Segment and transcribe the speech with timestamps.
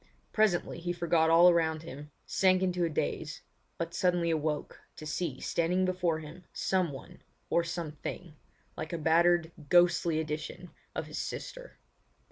[0.33, 3.43] Presently he forgot all around him, sank into a daze,
[3.77, 8.35] but suddenly awoke to see standing before him someone or something
[8.75, 11.77] like a battered, ghostly edition of his sister.